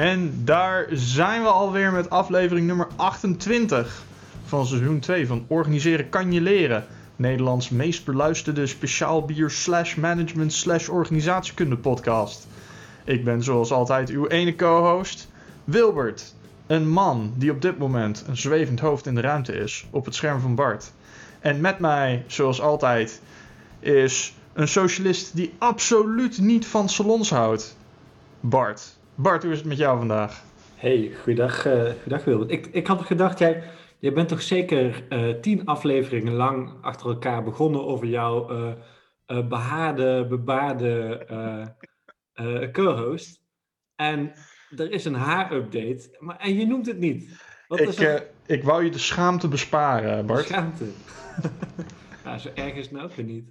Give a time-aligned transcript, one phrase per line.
[0.00, 4.02] En daar zijn we alweer met aflevering nummer 28
[4.44, 6.86] van seizoen 2 van Organiseren kan je leren.
[7.16, 12.46] Nederlands meest beluisterde speciaal bier slash management slash organisatiekunde podcast.
[13.04, 15.28] Ik ben zoals altijd uw ene co-host,
[15.64, 16.34] Wilbert.
[16.66, 20.14] Een man die op dit moment een zwevend hoofd in de ruimte is op het
[20.14, 20.92] scherm van Bart.
[21.40, 23.20] En met mij, zoals altijd,
[23.80, 27.76] is een socialist die absoluut niet van salons houdt.
[28.40, 28.98] Bart.
[29.22, 30.42] Bart, hoe is het met jou vandaag?
[30.74, 32.50] Hey, goeiedag, uh, goeiedag Wilbert.
[32.50, 33.62] Ik, ik had gedacht, jij,
[33.98, 38.72] jij bent toch zeker uh, tien afleveringen lang achter elkaar begonnen over jouw uh,
[39.26, 41.74] uh, behaarde, bebaarde
[42.72, 43.42] co-host.
[43.96, 44.32] En
[44.76, 47.40] er is een haar-update, maar en je noemt het niet.
[47.68, 48.26] Wat ik, is er...
[48.46, 50.44] ik wou je de schaamte besparen, Bart.
[50.46, 50.84] Schaamte.
[52.24, 53.50] nou, zo erg is het nou ook weer niet.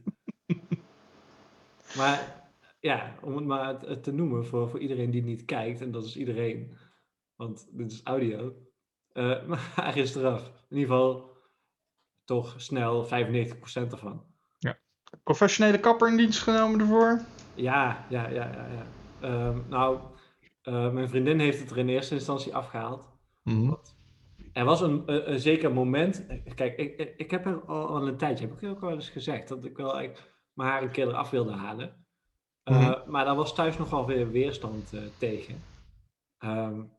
[1.98, 2.39] maar
[2.80, 6.17] ja, om het maar te noemen voor, voor iedereen die niet kijkt, en dat is
[6.17, 6.77] iedereen,
[7.35, 8.53] want dit is audio,
[9.13, 10.45] uh, maar hij is eraf.
[10.69, 11.38] In ieder geval
[12.25, 13.09] toch snel 95%
[13.73, 14.23] ervan.
[14.57, 14.77] Ja.
[15.23, 17.22] Professionele kapper in dienst genomen ervoor?
[17.55, 18.67] Ja, ja, ja, ja.
[18.67, 18.85] ja.
[19.22, 20.00] Uh, nou,
[20.63, 23.09] uh, mijn vriendin heeft het er in eerste instantie afgehaald.
[23.44, 23.80] Mm -hmm.
[24.53, 26.25] Er was een, een, een, zeker moment.
[26.55, 29.47] Kijk, ik, ik heb er al, al een tijdje, heb ik ook al eens gezegd,
[29.47, 29.94] dat ik wel
[30.53, 32.05] mijn haar een keer eraf wilde halen.
[32.70, 33.12] Uh, mm-hmm.
[33.12, 35.64] Maar daar was thuis nogal weer weerstand uh, tegen.
[36.39, 36.92] Um,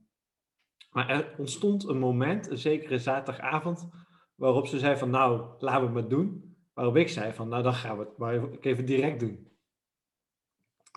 [0.91, 3.89] maar er ontstond een moment, een zekere zaterdagavond,
[4.35, 6.55] waarop ze zei van nou, laten we het maar doen.
[6.75, 9.49] Waarop ik zei van nou, dan gaan we het maar even direct doen.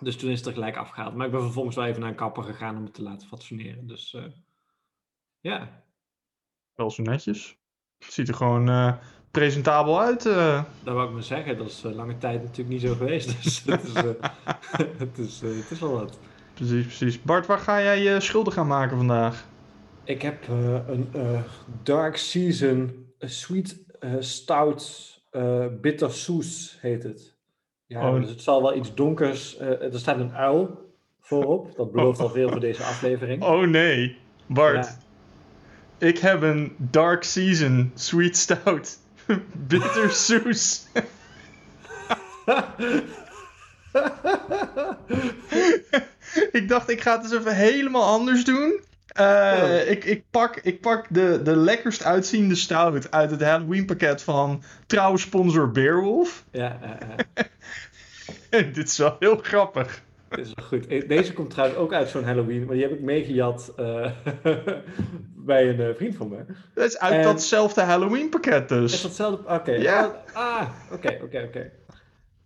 [0.01, 1.15] Dus toen is het er gelijk afgehaald.
[1.15, 3.87] Maar ik ben vervolgens wel even naar een kapper gegaan om het te laten fatsoeneren.
[3.87, 4.25] Dus uh,
[5.39, 5.83] ja.
[6.73, 7.57] Wel zo netjes.
[7.97, 8.99] Het ziet er gewoon
[9.33, 10.25] presentabel uit.
[10.25, 10.63] Uh.
[10.83, 11.57] Dat wou ik maar zeggen.
[11.57, 13.27] Dat is uh, lange tijd natuurlijk niet zo geweest.
[13.43, 14.03] Dus het, is, uh,
[14.97, 16.19] het, is, het is wel wat.
[16.53, 17.21] Precies, precies.
[17.21, 19.45] Bart, waar ga jij je schulden gaan maken vandaag?
[20.03, 20.47] Ik heb
[20.87, 21.09] een
[21.83, 23.85] Dark Season Sweet
[24.19, 25.21] Stout
[25.81, 27.35] Bitter Soes heet het.
[27.85, 28.19] Ja, oh.
[28.19, 29.59] dus het zal wel iets donkers.
[29.59, 31.75] er staat een uil voorop.
[31.75, 33.43] Dat belooft al veel voor deze aflevering.
[33.43, 34.17] Oh nee,
[34.47, 34.85] Bart.
[34.85, 36.07] Ja.
[36.07, 39.01] Ik heb een Dark Season Sweet Stout.
[39.67, 40.85] Bitter Soes.
[46.51, 48.81] ik dacht, ik ga het eens even helemaal anders doen.
[49.19, 49.89] Uh, oh.
[49.89, 54.63] ik, ik, pak, ik pak de, de lekkerst uitziende stout uit het Halloween pakket van
[54.85, 56.43] trouwe sponsor Beerwolf.
[56.51, 56.97] Ja, ja,
[58.49, 58.49] ja.
[58.73, 60.01] Dit is wel heel grappig.
[60.35, 61.09] Dit is wel goed.
[61.09, 64.11] Deze komt trouwens ook uit zo'n Halloween, maar die heb ik meegejat uh,
[65.35, 66.45] bij een uh, vriend van me.
[66.73, 67.23] Dat is uit en...
[67.23, 68.93] datzelfde Halloween pakket dus.
[68.93, 69.43] Is datzelfde?
[69.43, 69.53] Oké.
[69.53, 69.81] Okay.
[69.81, 70.23] Ja.
[70.33, 71.71] Ah, oké, oké, oké.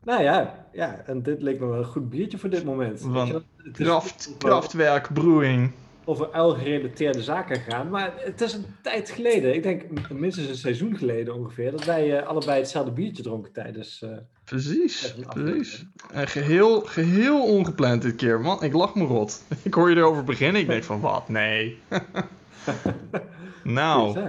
[0.04, 3.02] Nou ja, ja, en dit leek me wel een goed biertje voor dit moment.
[3.02, 5.72] Van kraft, kraftwerk, brewing.
[6.06, 7.90] Over uil-gerelateerde zaken gaan.
[7.90, 12.22] Maar het is een tijd geleden, ik denk minstens een seizoen geleden ongeveer, dat wij
[12.22, 14.06] uh, allebei hetzelfde biertje dronken tijdens.
[14.48, 15.86] Precies, precies.
[16.12, 18.64] En geheel, geheel ongepland dit keer, man.
[18.64, 19.44] Ik lach me rot.
[19.64, 21.30] Ik hoor je erover beginnen, ik denk van wat?
[21.30, 21.80] Nee.
[23.64, 24.20] nou.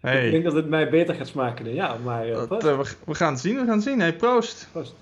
[0.00, 0.24] Hey.
[0.24, 2.94] Ik denk dat het mij beter gaat smaken dan ja, maar uh, dat, uh, we,
[3.06, 4.00] we, gaan het zien, we gaan het zien.
[4.00, 4.68] Hey, proost.
[4.72, 4.94] Proost.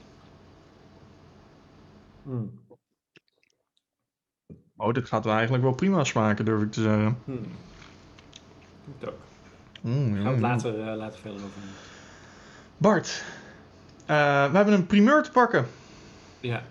[2.22, 2.60] Hmm.
[4.76, 7.18] Oh, dit gaat wel eigenlijk wel prima smaken, durf ik te zeggen.
[7.24, 7.46] Hmm.
[9.00, 9.18] Ik ook.
[9.80, 10.14] Mm.
[10.14, 11.62] Gaan we het later, uh, later verder over
[12.76, 13.24] Bart,
[14.50, 15.66] we hebben een primeur te pakken.
[16.40, 16.62] Ja.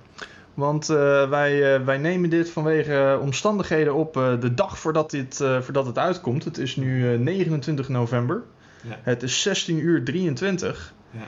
[0.53, 5.35] Want uh, wij, uh, wij nemen dit vanwege omstandigheden op uh, de dag voordat, dit,
[5.35, 6.43] voordat het uitkomt.
[6.43, 8.43] Het is nu 29 november.
[8.83, 8.99] Ja.
[9.01, 10.93] Het is 16 uur 23.
[11.11, 11.19] Ja.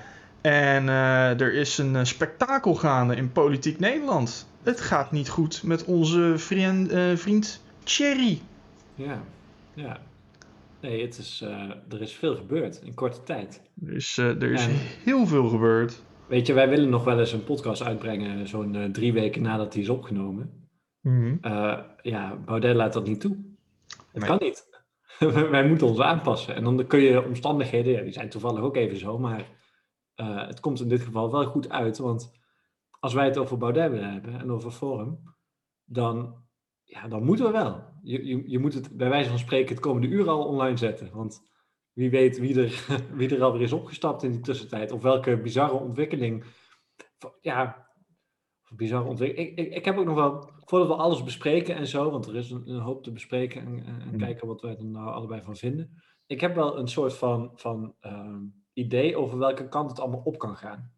[0.41, 0.87] En
[1.39, 4.47] er is een spektakel gaande in politiek Nederland.
[4.63, 8.41] Het gaat niet goed met onze vriend, vriend Thierry.
[8.95, 9.21] Ja,
[9.73, 9.99] ja.
[10.81, 11.41] Nee, het is,
[11.89, 13.71] er is veel gebeurd in korte tijd.
[13.85, 14.73] Er is, er is en...
[15.03, 16.03] heel veel gebeurd.
[16.29, 19.71] Weet je, wij willen nog wel eens een podcast uitbrengen, zo'n uh, drie weken nadat
[19.71, 20.69] die is opgenomen.
[21.01, 21.39] Mm-hmm.
[21.41, 23.37] Uh, ja, Baudet laat dat niet toe.
[23.87, 24.29] Het nee.
[24.29, 24.67] kan niet.
[25.51, 26.55] wij moeten ons aanpassen.
[26.55, 29.49] En dan kun je omstandigheden, ja, die zijn toevallig ook even zo, maar
[30.15, 31.97] uh, het komt in dit geval wel goed uit.
[31.97, 32.31] Want
[32.99, 35.19] als wij het over Baudet willen hebben en over Forum,
[35.85, 36.35] dan,
[36.83, 37.83] ja, dan moeten we wel.
[38.09, 41.11] Je, je, je moet het bij wijze van spreken het komende uur al online zetten.
[41.13, 41.41] Want
[41.93, 42.85] wie weet wie er,
[43.17, 44.91] wie er alweer is opgestapt in die tussentijd.
[44.91, 46.45] Of welke bizarre ontwikkeling.
[47.41, 47.89] Ja,
[48.69, 49.49] bizarre ontwikkeling.
[49.49, 52.35] Ik, ik, ik heb ook nog wel, voordat we alles bespreken en zo, want er
[52.35, 54.17] is een, een hoop te bespreken en, en hmm.
[54.17, 56.01] kijken wat wij er nou allebei van vinden.
[56.25, 58.37] Ik heb wel een soort van, van uh,
[58.73, 60.91] idee over welke kant het allemaal op kan gaan.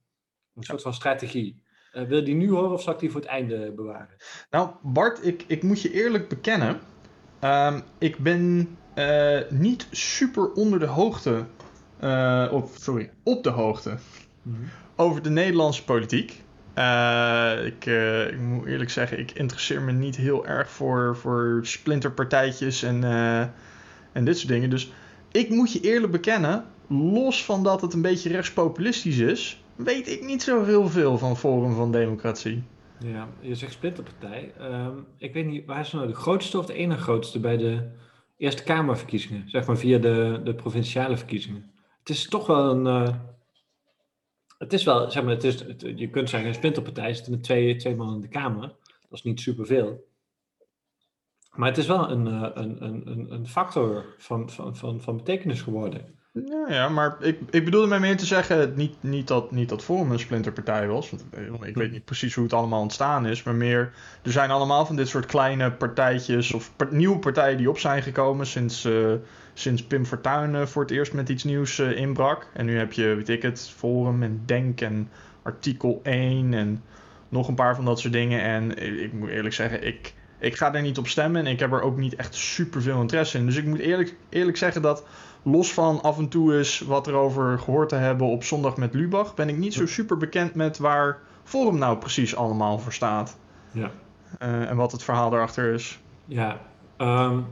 [0.53, 1.63] Een soort van strategie.
[1.93, 4.15] Uh, wil je die nu horen of zal ik die voor het einde bewaren?
[4.49, 6.79] Nou, Bart, ik, ik moet je eerlijk bekennen
[7.41, 11.45] Ehm, ik ben uh, niet super onder de hoogte.
[12.03, 13.89] Uh, op, sorry, op de hoogte.
[14.41, 14.69] Mm -hmm.
[14.95, 16.43] Over de Nederlandse politiek.
[16.77, 17.85] Uh, ik,
[18.31, 23.03] ik, moet eerlijk zeggen, ik interesseer me niet heel erg voor, voor splinterpartijtjes en,
[24.11, 24.69] en dit soort dingen.
[24.69, 24.93] Dus
[25.31, 30.25] ik moet je eerlijk bekennen, los van dat het een beetje rechtspopulistisch is, weet ik
[30.25, 32.63] niet zo heel veel van Forum van Democratie.
[33.03, 34.53] Ja, je zegt splinterpartij.
[34.61, 37.91] Um, ik weet niet, waar is nou de grootste of de ene grootste bij de
[38.37, 39.49] Eerste Kamerverkiezingen?
[39.49, 41.71] Zeg maar via de, de provinciale verkiezingen.
[41.99, 42.85] Het is toch wel een.
[42.85, 43.15] Uh,
[44.57, 45.63] het is wel, zeg maar, het is,
[45.95, 48.67] je kunt zeggen, een splinterpartij zit met twee, twee man in de Kamer.
[48.85, 50.09] Dat is niet superveel.
[51.51, 55.61] Maar het is wel een, uh, een, een, een factor van, van, van, van betekenis
[55.61, 56.19] geworden.
[56.33, 59.83] Ja, ja maar ik, ik bedoelde mij meer te zeggen, niet, niet, dat, niet dat
[59.83, 61.09] Forum een splinterpartij was.
[61.09, 63.43] Want eh, ik weet niet precies hoe het allemaal ontstaan is.
[63.43, 63.93] Maar meer,
[64.23, 68.47] er zijn allemaal van dit soort kleine partijtjes of nieuwe partijen die op zijn gekomen
[68.47, 69.13] sinds, uh,
[69.53, 72.47] sinds Pim Fortuyn uh, voor het eerst met iets nieuws inbrak.
[72.53, 75.09] En nu heb je, weet ik het, Forum en Denk en
[75.41, 76.83] Artikel 1 en
[77.29, 78.41] nog een paar van dat soort dingen.
[78.41, 81.71] En ik moet eerlijk zeggen, ik, ik ga er niet op stemmen en ik heb
[81.71, 83.45] er ook niet echt super veel interesse in.
[83.45, 85.03] Dus ik moet eerlijk, eerlijk zeggen dat
[85.43, 89.35] los van af en toe eens wat erover gehoord te hebben op zondag met Lubach,
[89.35, 93.39] ben ik niet zo super bekend met waar Forum nou precies allemaal voor staat.
[93.71, 93.91] Ja.
[94.41, 95.99] Uh, en wat het verhaal daarachter is.
[96.25, 96.61] Ja,
[96.97, 97.45] um,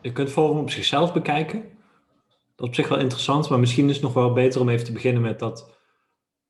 [0.00, 1.60] je kunt Forum op zichzelf bekijken.
[2.56, 4.84] Dat is op zich wel interessant, maar misschien is het nog wel beter om even
[4.84, 5.74] te beginnen met dat.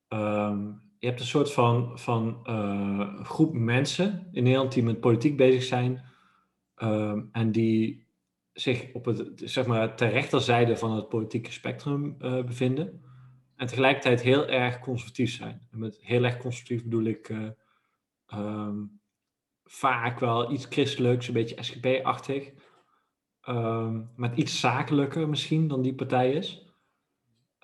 [0.09, 5.37] Um, je hebt een soort van, van uh, groep mensen in Nederland die met politiek
[5.37, 6.01] bezig zijn.
[6.83, 8.06] Um, en die
[8.59, 13.01] zich op het, zeg maar, ter rechterzijde van het politieke spectrum uh, bevinden.
[13.55, 15.67] En tegelijkertijd heel erg conservatief zijn.
[15.71, 17.49] En met heel erg conservatief bedoel ik uh,
[18.33, 18.99] um,
[19.63, 22.51] vaak wel iets christelijks, een beetje SGP-achtig.
[23.49, 26.65] Um, met iets zakelijker misschien dan die partij is.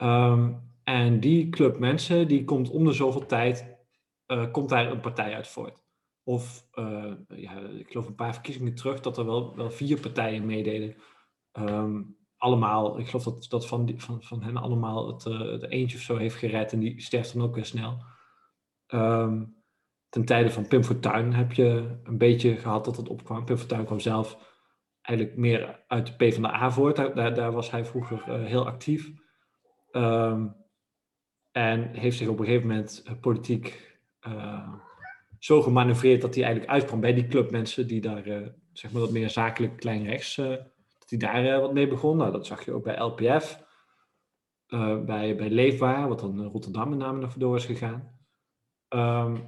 [0.01, 3.75] Um, en die club mensen, die komt om de zoveel tijd,
[4.28, 5.82] uh, komt daar een partij uit voort.
[6.24, 10.46] Of, uh, ja, ik geloof een paar verkiezingen terug, dat er wel, wel vier partijen
[10.46, 10.96] meededen.
[11.60, 15.98] Um, allemaal, ik geloof dat, dat van, van, van hen allemaal het, uh, het eentje
[15.98, 16.74] of zo heeft gered.
[16.74, 18.04] En die sterft dan ook weer snel.
[18.88, 19.64] Um,
[20.10, 23.46] ten tijde van Pim Fortuyn heb je een beetje gehad dat het opkwam.
[23.46, 24.52] Pim Fortuyn kwam zelf
[25.02, 26.96] eigenlijk meer uit de PvdA voort.
[26.96, 29.12] Daar, daar was hij vroeger uh, heel actief.
[29.92, 30.56] Um,
[31.52, 33.98] en heeft zich op een gegeven moment politiek
[35.44, 39.12] zo gemanoeuvreerd dat hij eigenlijk uitkwam bij die clubmensen die daar, uh, zeg maar, wat
[39.12, 40.50] meer zakelijk klein rechts, uh,
[41.00, 42.18] dat hij daar wat mee begon.
[42.18, 43.60] Nou, dat zag je ook bij LPF,
[45.06, 48.18] bij, bij Leefbaar, wat dan Rotterdam met name naar door is gegaan.
[48.90, 49.45] Um,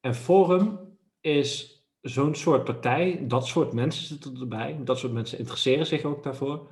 [0.00, 0.78] en Forum
[1.20, 6.22] is zo'n soort partij, dat soort mensen zitten erbij, dat soort mensen interesseren zich ook
[6.22, 6.70] daarvoor.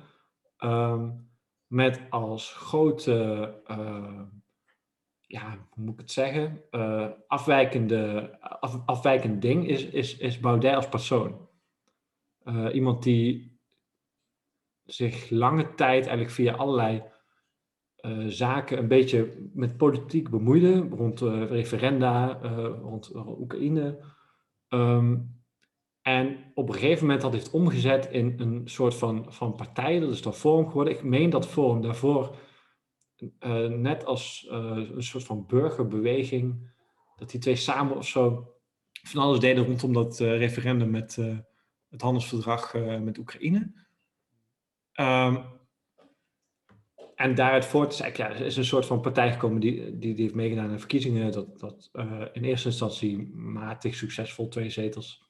[0.63, 1.29] Um,
[1.67, 3.61] met als grote
[5.31, 10.75] ja, hoe moet ik het zeggen, uh, afwijkende, af, afwijkend ding is, is, is Baudet
[10.75, 11.47] als persoon.
[12.43, 13.59] Uh, iemand die
[14.85, 17.03] zich lange tijd eigenlijk via allerlei
[18.01, 22.39] uh, zaken een beetje met politiek bemoeide, rond referenda,
[22.81, 23.99] rond Oekraïne.
[24.69, 25.39] Um,
[26.01, 30.09] en op een gegeven moment dat heeft omgezet in een soort van, van partij, dat
[30.09, 30.93] is dan Forum geworden.
[30.93, 32.35] Ik meen dat Forum daarvoor
[33.39, 36.71] uh, net als uh, een soort van burgerbeweging,
[37.15, 38.53] dat die twee samen of zo
[39.03, 41.15] van alles deden rondom dat uh, referendum met
[41.89, 43.73] het handelsverdrag met Oekraïne.
[44.95, 45.43] Um,
[47.15, 50.35] en daaruit voort is ja, is een soort van partij gekomen die, die, die heeft
[50.35, 51.31] meegedaan aan de verkiezingen.
[51.31, 51.89] Dat, dat
[52.33, 55.29] in eerste instantie matig succesvol twee zetels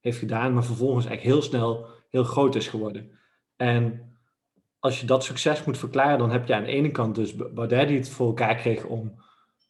[0.00, 3.18] heeft gedaan, maar vervolgens eigenlijk heel snel heel groot is geworden.
[3.56, 4.15] En
[4.86, 7.88] als je dat succes moet verklaren, dan heb je aan de ene kant dus Baudet
[7.88, 9.14] die het voor elkaar kreeg om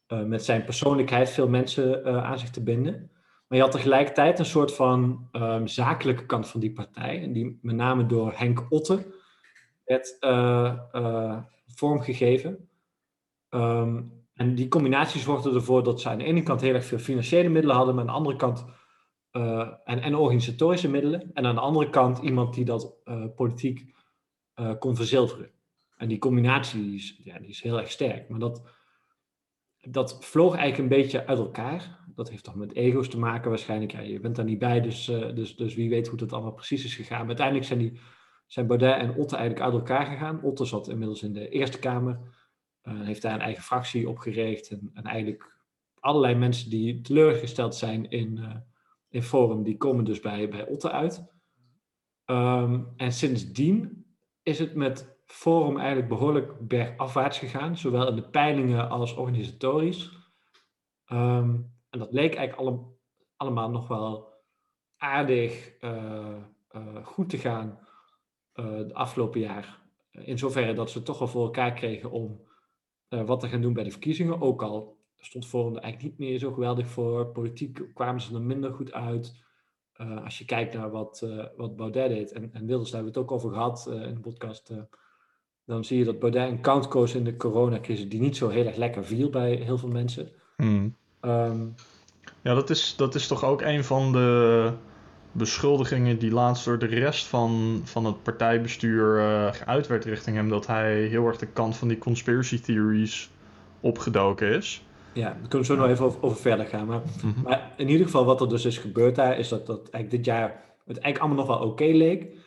[0.09, 3.11] uh, met zijn persoonlijkheid veel mensen uh, aan zich te binden.
[3.49, 7.23] Maar je had tegelijkertijd een soort van um, zakelijke kant van die partij.
[7.23, 9.07] En die met name door Henk Otte
[9.85, 12.69] werd uh, vormgegeven.
[13.51, 16.99] Um, en die combinatie zorgde ervoor dat ze aan de ene kant heel erg veel
[16.99, 18.65] financiële middelen hadden, maar aan de andere kant
[19.85, 21.31] en, en organisatorische middelen.
[21.35, 22.95] En aan de andere kant iemand die dat
[23.37, 23.96] politiek
[24.61, 25.51] uh, kon verzilveren.
[25.97, 28.29] En die combinatie die is, ja, die is heel erg sterk.
[28.29, 28.63] Maar dat,
[29.81, 31.99] dat vloog eigenlijk een beetje uit elkaar.
[32.15, 33.93] Dat heeft toch met ego's te maken waarschijnlijk.
[33.93, 36.53] Ja, je bent daar niet bij, dus, uh, dus, dus wie weet hoe dat allemaal
[36.53, 37.19] precies is gegaan.
[37.19, 38.01] Maar uiteindelijk zijn, die,
[38.47, 40.43] zijn Baudet en Otte eigenlijk uit elkaar gegaan.
[40.43, 42.19] Otte zat inmiddels in de Eerste Kamer.
[42.83, 44.69] Uh, heeft daar een eigen fractie opgericht.
[44.69, 45.55] En, en eigenlijk
[46.01, 48.65] allerlei mensen die teleurgesteld zijn in,
[49.09, 51.25] in Forum, die komen dus bij, bij Otte uit.
[52.25, 54.06] Ehm, en sindsdien
[54.47, 60.11] is het met Forum eigenlijk behoorlijk bergafwaarts gegaan, zowel in de peilingen als organisatorisch.
[61.05, 61.55] Ehm,
[61.91, 62.81] en dat leek eigenlijk alle,
[63.37, 64.35] allemaal nog wel
[64.97, 66.37] aardig uh,
[67.03, 67.79] goed te gaan
[68.55, 69.81] uh, de afgelopen jaar.
[70.11, 72.45] In zoverre dat ze toch wel voor elkaar kregen om
[73.09, 74.41] wat te gaan doen bij de verkiezingen.
[74.41, 77.27] Ook al stond Forum er eigenlijk niet meer zo geweldig voor.
[77.27, 79.45] Politiek kwamen ze er minder goed uit.
[80.25, 81.27] Als je kijkt naar wat,
[81.57, 84.21] wat Baudet deed, en, en Wilders, daar hebben we het ook over gehad in de
[84.21, 84.73] podcast
[85.67, 88.67] dan zie je dat Baudet een count koos in de coronacrisis die niet zo heel
[88.67, 90.29] erg lekker viel bij heel veel mensen.
[90.57, 90.97] Hmm.
[91.21, 91.67] Ehm,
[92.43, 94.73] ja, dat is, dat is toch ook een van de
[95.33, 99.21] beschuldigingen die laatst door de rest van, van het partijbestuur
[99.55, 100.49] geuit werd richting hem.
[100.49, 103.31] Dat hij heel erg de kant van die conspiracy theories
[103.81, 104.86] opgedoken is.
[105.17, 106.87] Ja, daar kunnen we zo nog even over, over verder gaan.
[106.87, 107.43] Maar, mhm.
[107.43, 110.25] maar, in ieder geval wat er dus is gebeurd daar, is dat, dat eigenlijk dit
[110.25, 110.49] jaar
[110.85, 112.45] het eigenlijk allemaal nog wel oké leek.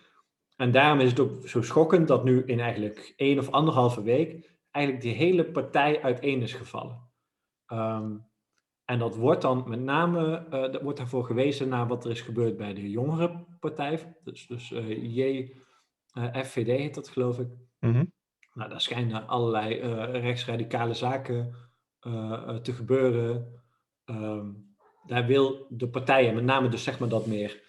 [0.56, 4.58] En daarom is het ook zo schokkend dat nu in eigenlijk één of anderhalve week
[4.72, 7.10] eigenlijk die hele partij uiteen is gevallen.
[7.68, 8.28] Um,
[8.86, 12.22] en dat wordt dan met name, uh, dat wordt daarvoor gewezen naar wat er is
[12.22, 14.16] gebeurd bij de jongere partij.
[14.24, 17.48] Dus, dus uh, JFVD heet dat geloof ik.
[17.80, 18.14] Mm -hmm.
[18.54, 19.76] Nou, daar schijnen allerlei
[20.20, 21.69] rechtsradicale zaken
[22.62, 23.62] te gebeuren.
[24.06, 24.68] Um,
[25.06, 27.62] daar wil de partijen, met name dus zeg maar dat meer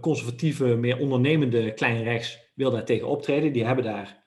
[0.00, 3.52] conservatieve, meer ondernemende klein rechts wil daar tegen optreden.
[3.52, 4.24] Die hebben daar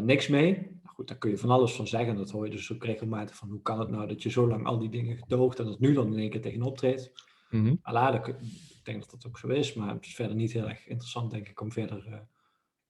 [0.00, 0.52] niks mee.
[0.52, 2.16] Nou goed, daar kun je van alles van zeggen.
[2.16, 4.66] Dat hoor je dus ook regelmatig van hoe kan het nou dat je zo lang
[4.66, 7.12] al die dingen gedoogt en dat nu dan in één keer tegen optreedt.
[7.50, 7.80] Mm -hmm.
[8.26, 11.30] ik denk dat dat ook zo is, maar het is verder niet heel erg interessant,
[11.30, 12.26] denk ik, om verder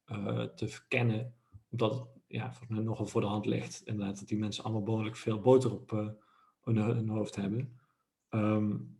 [0.06, 1.34] uh, te verkennen.
[1.70, 5.72] Omdat ja, nogal voor de hand ligt, inderdaad, dat die mensen allemaal behoorlijk veel boter
[5.72, 5.90] op
[6.60, 7.78] hun, hun, hoofd hebben.
[8.30, 8.98] Um,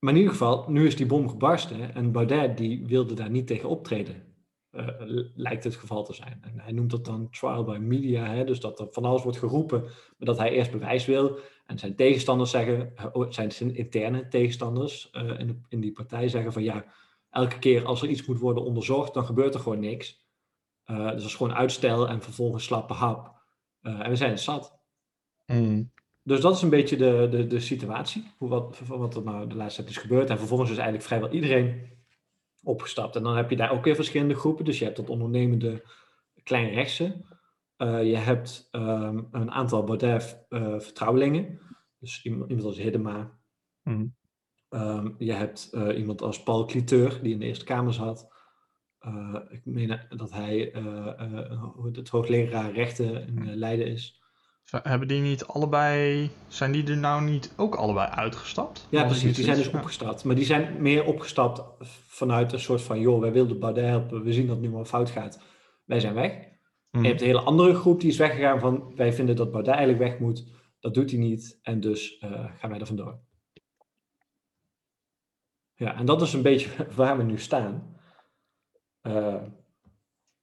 [0.00, 3.46] maar in ieder geval, nu is die bom gebarsten en Baudet die wilde daar niet
[3.46, 4.28] tegen optreden.
[4.72, 4.86] Uh,
[5.34, 6.38] lijkt het geval te zijn.
[6.42, 9.38] En hij noemt dat dan trial by media, hè, dus dat er van alles wordt
[9.38, 11.38] geroepen, maar dat hij eerst bewijs wil.
[11.66, 16.52] En zijn tegenstanders zeggen, uh, zijn interne tegenstanders uh, in, de, in, die partij zeggen
[16.52, 16.84] van ja,
[17.30, 20.19] elke keer als er iets moet worden onderzocht, dan gebeurt er gewoon niks.
[20.96, 23.34] Dus dat is gewoon uitstel en vervolgens slappe hap.
[23.80, 24.78] en we zijn het zat.
[25.46, 25.92] Mm
[26.22, 29.54] dus dat is een beetje de, de, de situatie, hoe wat, wat er nou de
[29.54, 30.30] laatste tijd is gebeurd.
[30.30, 31.88] En vervolgens is eigenlijk vrijwel iedereen
[32.62, 33.16] opgestapt.
[33.16, 34.64] En dan heb je daar ook weer verschillende groepen.
[34.64, 35.82] Dus je hebt dat ondernemende
[36.42, 37.24] kleinrechtse.
[37.78, 41.60] Uh, je hebt um, een aantal Baudet-vertrouwelingen.
[41.98, 43.38] Dus iemand, iemand als Hiddema.
[43.82, 44.14] Mm.
[44.68, 48.29] Um, je hebt uh, iemand als Paul Cliteur, die in de Eerste Kamer zat.
[49.06, 50.72] Uh, ik meen dat hij
[51.92, 54.20] het hoogleraar rechten in Leiden is.
[54.70, 58.86] Hebben die niet allebei, zijn die er nou niet ook allebei uitgestapt?
[58.90, 60.24] Ja, precies, die zijn dus opgestapt.
[60.24, 61.62] Maar die zijn meer opgestapt
[62.06, 64.84] vanuit een soort van, joh, wij wilden Baudet helpen, we zien dat het nu wel
[64.84, 65.40] fout gaat,
[65.84, 66.48] wij zijn weg.
[66.90, 67.02] Hmm.
[67.02, 70.02] je hebt een hele andere groep die is weggegaan van, wij vinden dat Baudet eigenlijk
[70.02, 70.44] weg moet,
[70.80, 73.20] dat doet hij niet en dus uh, gaan wij er vandoor.
[75.74, 77.89] Ja, en dat is een beetje waar we nu staan.
[79.02, 79.42] Uh,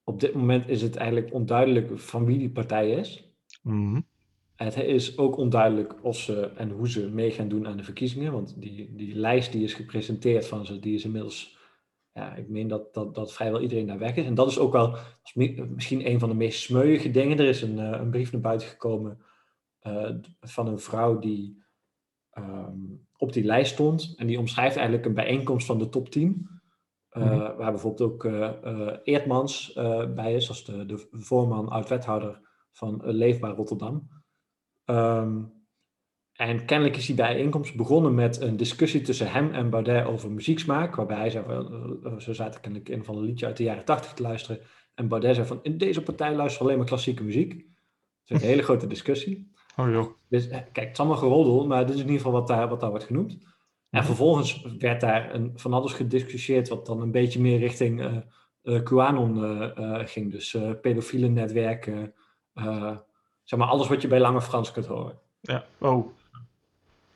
[0.04, 3.32] op dit moment is het eigenlijk onduidelijk van wie die partij is.
[3.62, 4.06] Mm
[4.58, 8.32] het is ook onduidelijk of ze en hoe ze mee gaan doen aan de verkiezingen.
[8.32, 11.58] Want die, die lijst die is gepresenteerd van ze, die is inmiddels.
[12.14, 14.26] Ja, ik meen dat, dat, dat vrijwel iedereen daar weg is.
[14.26, 14.98] En dat is ook wel
[15.70, 17.40] misschien een van de meest smeuïge dingen.
[17.40, 19.22] Er is een, eh, een brief naar buiten gekomen
[19.84, 20.10] uh,
[20.40, 21.64] van een vrouw die
[22.38, 24.14] um, op die lijst stond.
[24.16, 26.50] En die omschrijft eigenlijk een bijeenkomst van de top 10.
[27.18, 27.58] Uh, mm -hmm.
[27.58, 28.24] Waar bijvoorbeeld ook
[29.04, 29.74] Eertmans
[30.16, 32.40] bij is, als de, de voorman, oud-wethouder
[32.72, 34.08] van Leefbaar Rotterdam.
[34.86, 35.58] Um,
[36.38, 40.96] en kennelijk is die bijeenkomst begonnen met een discussie tussen hem en Baudet over muzieksmaak.
[40.96, 41.46] Waarbij hij zei,
[42.18, 44.62] zo zaten kennelijk een van een liedje uit de jaren tachtig te luisteren.
[44.96, 47.50] En Baudet zei van, in deze partij luisteren alleen maar klassieke muziek.
[48.26, 49.52] Dat is een hele grote discussie.
[49.78, 50.08] Oh joh.
[50.30, 52.80] Dus kijk, het is allemaal geroddel, maar dit is in ieder geval wat daar, wat
[52.80, 53.38] daar wordt genoemd.
[53.90, 58.16] En vervolgens werd daar een, van alles gediscussieerd wat dan een beetje meer richting uh,
[58.64, 60.32] uh, QAnon uh, ging.
[60.32, 62.14] Dus pedofiele netwerken,
[63.44, 65.20] zeg maar alles wat je bij Lange Frans kunt horen.
[65.42, 66.08] Ja, oh.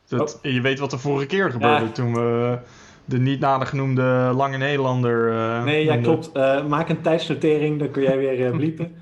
[0.07, 0.51] Dat, oh.
[0.51, 2.59] Je weet wat er vorige keer gebeurde toen we
[3.05, 5.33] de niet nader genoemde Lange Nederlander...
[5.33, 6.29] Uh, nee, ja, klopt.
[6.33, 8.95] Uh, maak een tijdsnotering, dan kun jij weer uh, bliepen.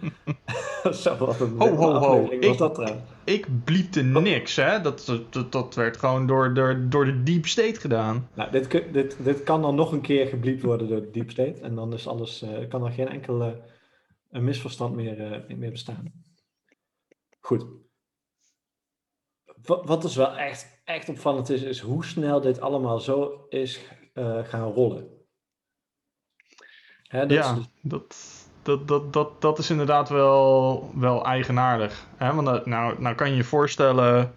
[0.92, 2.28] Zo, wat een ho, ho, ho.
[2.30, 2.94] Ik, dat
[3.30, 4.82] ik bliepte niks, hè.
[4.82, 8.30] Dat, dat, dat werd gewoon door, door, door de Deep State gedaan.
[8.34, 11.62] Nou, dit, dit, dit kan dan nog een keer gebliept worden door de Deep State.
[11.62, 13.64] En dan is alles, kan er geen enkel
[14.30, 16.12] misverstand meer, meer bestaan.
[17.40, 17.66] Goed.
[19.62, 23.82] Wat, wat dus wel echt, echt opvallend is, is hoe snel dit allemaal zo is
[24.44, 25.18] gaan rollen.
[27.04, 27.66] Hè, dat ja, is...
[27.82, 28.16] dat,
[28.64, 32.06] dat, dat, dat, dat is inderdaad wel, wel eigenaardig.
[32.18, 32.34] Hè?
[32.34, 34.34] Want nou, nou kan je je voorstellen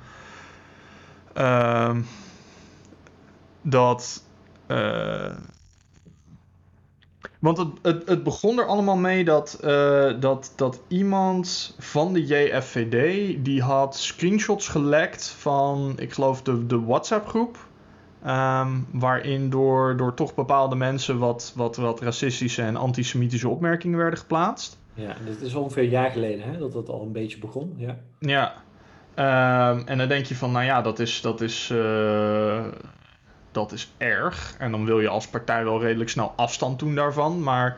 [1.36, 1.96] uh,
[3.62, 4.22] dat.
[4.68, 5.32] Uh,
[7.38, 12.26] want het, het, het, begon er allemaal mee dat, uh, dat, dat iemand van de
[12.26, 13.34] JFVD...
[13.44, 17.58] die had screenshots gelekt van, ik geloof, de, de WhatsApp-groep...
[18.26, 24.18] Um, waarin door, door toch bepaalde mensen wat, wat, wat racistische en antisemitische opmerkingen werden
[24.18, 24.78] geplaatst.
[24.94, 27.74] Ja, dit is ongeveer een jaar geleden hè, dat dat al een beetje begon.
[27.76, 27.96] Ja.
[28.18, 28.54] ja.
[29.70, 32.64] Um, en dan denk je van, nou ja, dat is, dat is, uh,
[33.52, 34.54] dat is erg.
[34.58, 37.42] En dan wil je als partij wel redelijk snel afstand doen daarvan.
[37.42, 37.76] Maar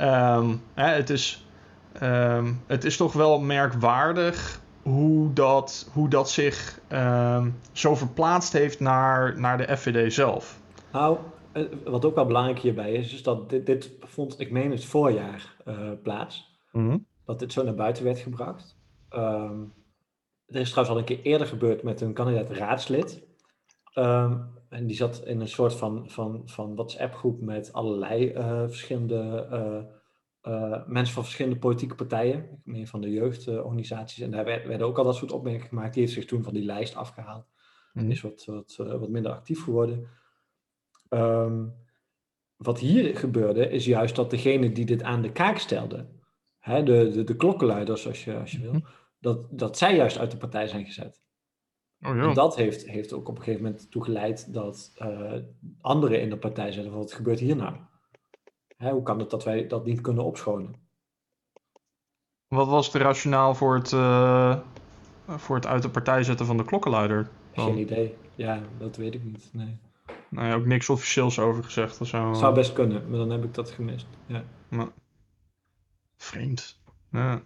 [0.00, 1.46] um, hè, het, is,
[2.66, 9.40] het is toch wel merkwaardig hoe dat, hoe dat zich uh, zo verplaatst heeft naar,
[9.40, 10.60] naar de FVD zelf.
[10.92, 11.18] Nou,
[11.52, 14.84] eh, wat ook wel belangrijk hierbij is, is dat dit, dit vond, ik meen het
[14.84, 16.60] voorjaar uh, plaats.
[16.72, 18.76] Mm Dat dit zo naar buiten werd gebracht.
[19.10, 19.72] Um,
[20.46, 23.22] er is trouwens al een keer eerder gebeurd met een kandidaat raadslid.
[23.94, 29.46] Um, en die zat in een soort van, van, van WhatsApp-groep met allerlei uh, verschillende
[30.42, 34.20] uh, mensen van verschillende politieke partijen, meer van de jeugdorganisaties.
[34.20, 35.94] en daar werden ook al dat soort opmerkingen gemaakt.
[35.94, 37.50] Die heeft zich toen van die lijst afgehaald.
[37.92, 38.10] En mhm.
[38.10, 40.08] is wat, wat, uh, wat minder actief geworden.
[41.08, 41.74] Um,
[42.56, 46.08] wat hier gebeurde, is juist dat degene die dit aan de kaak stelde,
[46.58, 48.86] hè, de, de, de klokkenluiders als je, als je wil, mhm.
[49.18, 51.22] dat, dat zij juist uit de partij zijn gezet.
[52.00, 52.28] Oh, ja.
[52.28, 55.34] En dat heeft, heeft ook op een gegeven moment toegeleid dat uh,
[55.80, 57.76] anderen in de partij zeiden: wat gebeurt hier nou?
[58.82, 60.74] Hè, hoe kan het dat wij dat niet kunnen opschonen?
[62.48, 64.58] Wat was het rationaal voor het, uh,
[65.28, 67.28] voor het uit de partij zetten van de klokkenluider?
[67.52, 68.14] Geen idee.
[68.34, 69.48] Ja, dat weet ik niet.
[69.52, 69.78] Nee.
[70.28, 72.32] Nou ja, ook niks officieels over gezegd of zo.
[72.32, 74.06] Zou best kunnen, maar dan heb ik dat gemist.
[74.26, 74.44] Ja.
[74.68, 74.88] Maar...
[76.16, 76.80] Vreemd.
[77.10, 77.42] Ja.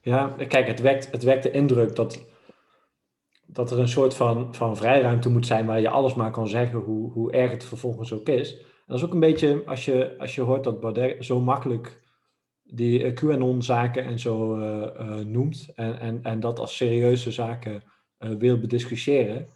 [0.00, 2.24] ja, kijk, het wekt, het wekt de indruk dat,
[3.46, 6.78] dat er een soort van, van vrijruimte moet zijn waar je alles maar kan zeggen
[6.78, 10.34] hoe, hoe erg het vervolgens ook is dat is ook een beetje, als je, als
[10.34, 12.00] je hoort dat Baudet zo makkelijk
[12.62, 17.82] die eh, QAnon-zaken en zo uh, noemt en, en, en dat als serieuze zaken
[18.18, 19.48] wil bediscussiëren.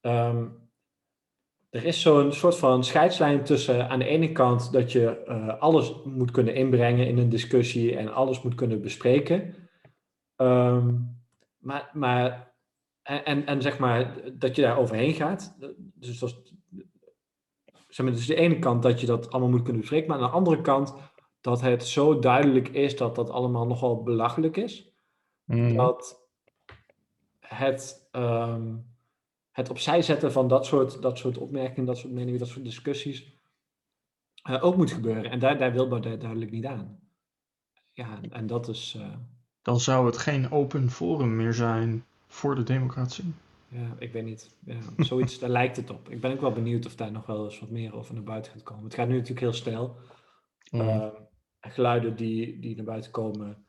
[0.00, 0.64] Um,
[1.70, 5.26] er is zo'n soort van scheidslijn tussen aan de ene kant dat je
[5.58, 9.54] alles moet kunnen inbrengen in een discussie en alles moet kunnen bespreken.
[10.36, 11.18] Um,
[11.58, 12.54] maar, maar
[13.02, 15.56] en, en, en, zeg maar dat je daar overheen gaat.
[15.94, 16.55] Dus dat,
[17.96, 20.30] zeg maar, dus de ene kant dat je dat allemaal moet kunnen bespreken, maar aan
[20.30, 20.94] de andere kant
[21.40, 24.92] dat het zo duidelijk is dat dat allemaal nogal belachelijk is.
[25.44, 25.74] Mm.
[25.74, 26.28] Dat
[27.40, 28.86] het, um,
[29.50, 33.34] het opzij zetten van dat soort, dat soort opmerkingen, dat soort meningen, dat soort discussies
[34.50, 35.30] uh, ook moet gebeuren.
[35.30, 37.00] En daar, daar wil Baudet duidelijk niet aan.
[37.92, 38.94] Ja, en dat is.
[38.98, 39.14] Uh...
[39.62, 43.34] Dan zou het geen open forum meer zijn voor de democratie.
[43.76, 44.56] Ja, ik weet niet.
[44.64, 46.08] Ja, zoiets, daar lijkt het op.
[46.10, 48.52] Ik ben ook wel benieuwd of daar nog wel eens wat meer over naar buiten
[48.52, 48.84] gaat komen.
[48.84, 49.96] Het gaat nu natuurlijk heel snel.
[50.70, 51.06] Uh,
[51.60, 53.66] geluiden die, die naar buiten komen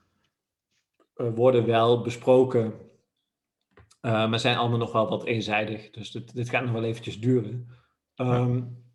[1.16, 2.74] uh, worden wel besproken,
[4.02, 5.90] uh, maar zijn allemaal nog wel wat eenzijdig.
[5.90, 7.68] Dus dit, dit gaat nog wel eventjes duren.
[8.16, 8.86] Um,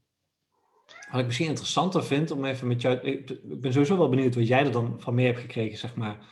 [1.11, 2.98] wat ik misschien interessanter vind om even met jou.
[2.98, 6.27] Ik ben sowieso wel benieuwd wat jij er dan van mee hebt gekregen, zeg maar.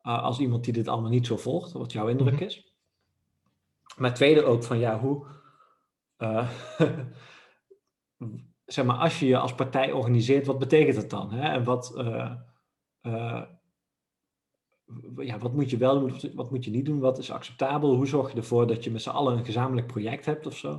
[0.00, 2.42] als iemand die dit allemaal niet zo volgt, wat jouw indruk mhm.
[2.42, 2.71] is.
[3.96, 5.26] Maar tweede ook van ja, hoe.
[6.18, 6.48] Uh,
[8.64, 11.32] zeg maar, als je je als partij organiseert, wat betekent dat dan?
[11.32, 11.48] Hè?
[11.48, 12.32] En wat, uh,
[13.02, 13.42] uh,
[15.16, 16.98] ja, wat moet je wel doen, wat moet je niet doen?
[16.98, 17.94] Wat is acceptabel?
[17.94, 20.74] Hoe zorg je ervoor dat je met z'n allen een gezamenlijk project hebt of zo?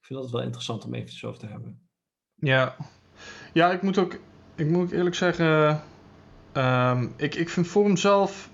[0.00, 1.88] Ik vind dat wel interessant om even over te hebben.
[2.34, 2.76] Ja,
[3.52, 4.18] ja ik moet ook,
[4.54, 5.82] ik moet eerlijk zeggen,
[6.52, 8.50] um, ik, ik vind Forum zelf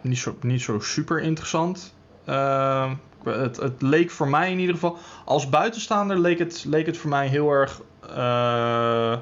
[0.00, 1.95] niet zo, niet zo super interessant.
[2.28, 2.90] Uh,
[3.24, 7.10] het, het, leek voor mij in ieder geval, als buitenstaander leek het, leek het voor
[7.10, 9.18] mij heel erg uh,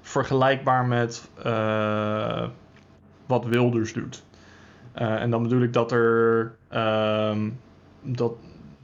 [0.00, 2.48] vergelijkbaar met uh,
[3.26, 4.24] wat Wilders doet.
[4.96, 7.50] Uh, en dan bedoel ik dat er ehm,
[8.02, 8.32] dat,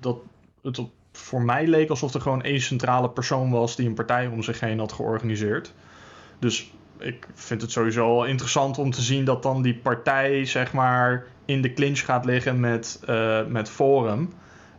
[0.00, 0.18] dat
[0.62, 0.81] het
[1.12, 4.61] voor mij leek alsof er gewoon één centrale persoon was die een partij om zich
[4.61, 5.74] heen had georganiseerd.
[6.38, 10.72] Dus ik vind het sowieso al interessant om te zien dat dan die partij, zeg
[10.72, 14.33] maar, in de clinch gaat liggen met, uh, met Forum.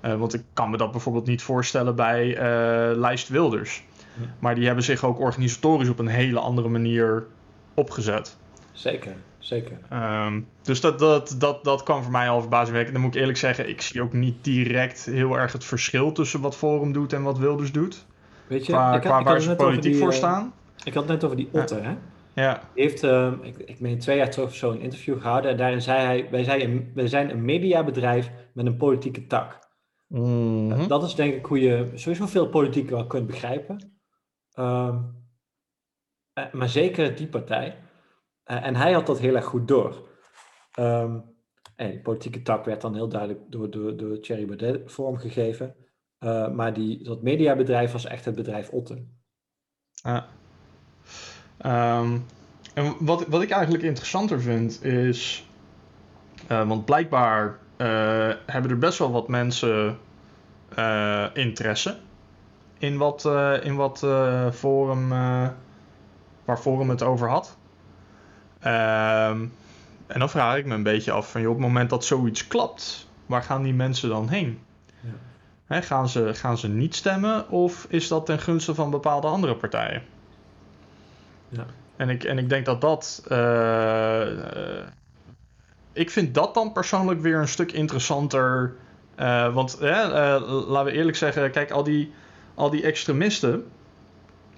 [0.05, 3.83] Uh, want ik kan me dat bijvoorbeeld niet voorstellen bij uh, Lijst Wilders.
[4.39, 7.25] Maar die hebben zich ook organisatorisch op een hele andere manier
[7.73, 8.37] opgezet.
[8.71, 9.77] Zeker, zeker.
[10.25, 12.93] Um, dus dat, dat, dat, dat kan voor mij al verbazing werken.
[12.93, 16.41] Dan moet ik eerlijk zeggen, ik zie ook niet direct heel erg het verschil tussen
[16.41, 18.05] wat Forum doet en wat Wilders doet.
[18.47, 20.53] Weet je, qua, ik qua waar ze politiek voor staan.
[20.83, 21.95] Ik had het net over die Otter, hè?
[22.39, 22.69] Ja.
[22.73, 25.51] Die heeft, uh, ik, ik meen twee jaar terug of zo, een interview gehouden.
[25.51, 29.67] En daarin zei hij, wij zijn een, wij zijn een mediabedrijf met een politieke tak.
[30.07, 33.99] Mm Dat is denk ik hoe je sowieso veel politiek wel kunt begrijpen.
[34.59, 35.03] Uh,
[36.51, 37.77] maar zeker die partij.
[38.45, 40.07] Uh, en hij had dat heel erg goed door.
[40.79, 41.37] Um,
[41.75, 45.75] en die politieke tak werd dan heel duidelijk door, door, door Thierry Baudet vormgegeven.
[46.19, 49.21] Uh, maar die, dat mediabedrijf was echt het bedrijf Otten.
[50.01, 50.23] Ah.
[51.65, 52.25] Um,
[52.73, 55.47] en wat, wat ik eigenlijk interessanter vind is.
[56.51, 59.97] Uh, want blijkbaar uh, hebben er best wel wat mensen
[60.77, 61.97] uh, interesse
[62.77, 63.25] in wat,
[63.63, 64.07] in wat
[64.53, 65.09] forum.
[66.45, 67.57] waar Forum het over had.
[68.59, 69.45] Ehm,
[70.07, 72.47] en dan vraag ik me een beetje af: van, joh, op het moment dat zoiets
[72.47, 74.59] klapt, waar gaan die mensen dan heen?
[75.67, 75.81] Ja.
[75.81, 80.03] Gaan, ze, gaan ze niet stemmen of is dat ten gunste van bepaalde andere partijen?
[81.49, 81.65] Ja.
[81.95, 83.25] En, ik, en ik denk dat dat.
[83.31, 84.27] Uh,
[85.93, 88.75] ik vind dat dan persoonlijk weer een stuk interessanter.
[89.19, 92.13] Uh, want laten we eerlijk zeggen, kijk, al die,
[92.53, 93.65] al die extremisten.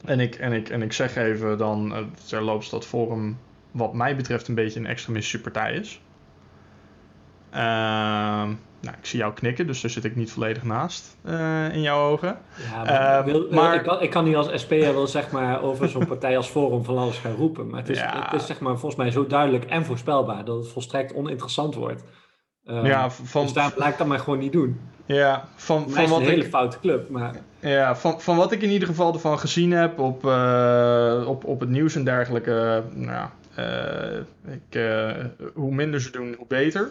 [0.05, 3.39] En ik, en, ik, en ik zeg even dan terloops dat Forum,
[3.71, 6.01] wat mij betreft, een beetje een extremistische partij is.
[7.49, 11.81] Ehm nou, ik zie jou knikken, dus daar zit ik niet volledig naast uh, in
[11.81, 12.37] jouw ogen.
[12.71, 13.75] Ja, maar, uh, wil, maar...
[13.75, 16.83] Ik, kan, ik, kan, niet als SP'er wel zeg maar over zo'n partij als Forum
[16.83, 17.69] van alles gaan roepen.
[17.69, 18.29] Maar het is, ja.
[18.29, 22.03] het is zeg maar volgens mij zo duidelijk en voorspelbaar dat het volstrekt oninteressant wordt.
[22.65, 24.79] Uh, ja, van, dus daar, laat ik dat maar gewoon niet doen.
[25.05, 27.09] Ja, van, van wat een hele foute club.
[27.09, 27.35] Maar...
[27.59, 31.59] Ja, van, van wat ik in ieder geval ervan gezien heb op, uh, op, op
[31.59, 32.83] het nieuws en dergelijke.
[32.93, 33.29] nou,
[34.47, 34.79] ik,
[35.53, 36.89] hoe minder ze doen, hoe beter.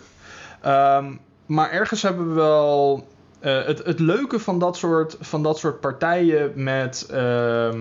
[0.67, 1.21] Um,
[1.51, 3.07] maar ergens hebben we wel.
[3.41, 7.75] Uh, het, het leuke van dat soort, van dat soort partijen met uh,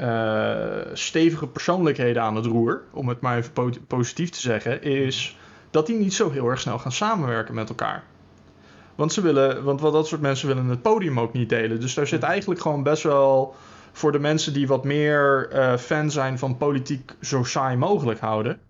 [0.00, 5.38] uh, stevige persoonlijkheden aan het roer, om het maar even po positief te zeggen, is
[5.70, 8.04] dat die niet zo heel erg snel gaan samenwerken met elkaar.
[8.94, 11.80] Want, ze willen, want wat dat soort mensen willen het podium ook niet delen.
[11.80, 13.54] Dus daar zit eigenlijk gewoon best wel
[13.92, 18.60] voor de mensen die wat meer uh, fan zijn van politiek zo saai mogelijk houden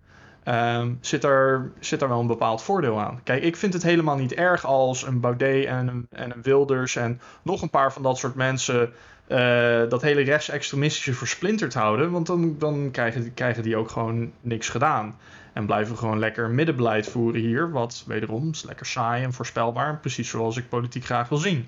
[0.47, 3.19] Um, zit, er, zit er wel een bepaald voordeel aan.
[3.23, 6.95] Kijk, ik vind het helemaal niet erg als een Baudet en een, en een Wilders
[6.95, 8.93] en nog een paar van dat soort mensen
[9.27, 12.11] uh, dat hele rechtsextremistische versplinterd houden.
[12.11, 15.15] Want dan, dan krijgen, krijgen die ook gewoon niks gedaan.
[15.53, 17.71] En blijven gewoon lekker middenbeleid voeren hier.
[17.71, 19.97] Wat wederom is lekker saai en voorspelbaar.
[19.97, 21.67] Precies zoals ik politiek graag wil zien.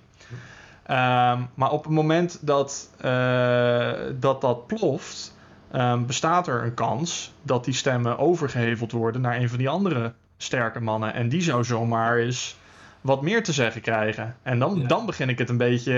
[0.90, 5.35] Um, maar op het moment dat, uh, dat dat ploft
[5.73, 10.13] um, bestaat er een kans dat die stemmen overgeheveld worden naar een van die andere
[10.38, 11.13] sterke mannen.
[11.13, 12.58] En die zou zomaar eens
[13.01, 14.38] wat meer te zeggen krijgen.
[14.43, 14.88] En dan, ja.
[14.88, 15.93] dan begin ik het een beetje,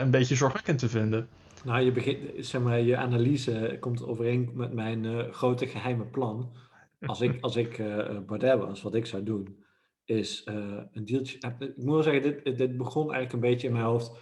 [0.00, 1.28] een beetje zorgwekkend te vinden.
[1.64, 6.50] Nou, je, begint, zeg maar, je analyse komt overeen met mijn uh, grote geheime plan.
[7.06, 9.56] Als ik, als ik uh, Baudet was, wat ik zou doen,
[10.04, 10.54] is uh,
[10.92, 11.38] een deeltje...
[11.58, 14.12] Ik moet wel zeggen, dit, dit begon eigenlijk een beetje in mijn hoofd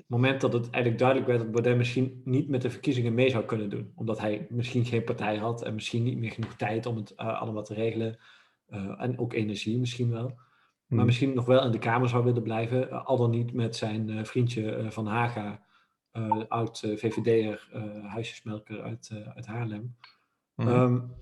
[0.00, 3.30] het moment dat het eigenlijk duidelijk werd dat Baudet misschien niet met de verkiezingen mee
[3.30, 3.92] zou kunnen doen.
[3.94, 7.40] Omdat hij misschien geen partij had en misschien niet meer genoeg tijd om het uh,
[7.40, 8.18] allemaal te regelen.
[8.68, 10.26] Uh, en ook energie misschien wel.
[10.26, 11.04] Maar hmm.
[11.04, 12.88] misschien nog wel in de Kamer zou willen blijven.
[12.88, 15.62] Uh, al dan niet met zijn vriendje Van Haga,
[16.48, 17.68] oud VVD'er,
[18.02, 19.96] huisjesmelker uit, uit Haarlem.
[20.54, 20.68] Hmm.
[20.68, 21.12] Um,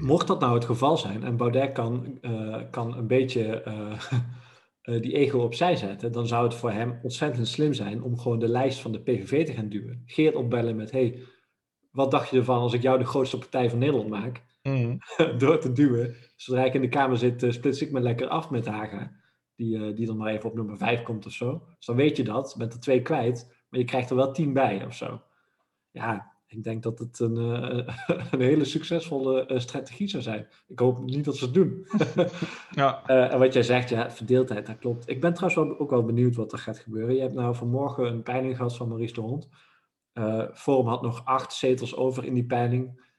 [0.00, 2.20] mocht dat nou het geval zijn en Baudet kan,
[2.70, 3.62] kan een beetje
[4.82, 8.38] uh, die ego opzij zetten, dan zou het voor hem ontzettend slim zijn om gewoon
[8.38, 10.02] de lijst van de PVV te gaan duwen.
[10.06, 11.18] Geert opbellen met, hey,
[11.90, 14.42] wat dacht je ervan als ik jou de grootste partij van Nederland maak?
[14.62, 14.98] Mm.
[15.38, 16.16] Door te duwen.
[16.36, 19.20] Zodra ik in de Kamer zit, uh, splits ik me lekker af met Haga.
[19.56, 21.62] Die, uh, die dan maar even op nummer 5 komt of zo.
[21.76, 24.52] Dus dan weet je dat, bent er twee kwijt, maar je krijgt er wel tien
[24.52, 25.22] bij of zo.
[25.90, 27.88] Ja, ik denk dat het een, uh,
[28.32, 30.48] een hele succesvolle uh, strategie zou zijn.
[30.66, 31.86] Ik hoop niet dat ze het doen.
[32.70, 33.10] ja.
[33.10, 35.08] Uh, en wat jij zegt, ja, verdeeldheid, dat klopt.
[35.08, 37.14] Ik ben trouwens wel, ook wel benieuwd wat er gaat gebeuren.
[37.14, 39.48] Je hebt nou vanmorgen een peiling gehad van Maurice de Hond.
[40.54, 43.10] Forum had nog acht zetels over in die peiling.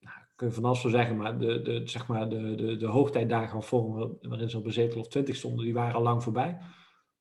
[0.00, 2.86] Nou, kun je van alles voor zeggen, maar de, de, zeg maar de, de, de
[2.86, 6.22] hoogtijdagen van Forum, waarin ze op een zetel of twintig stonden, die waren al lang
[6.22, 6.58] voorbij.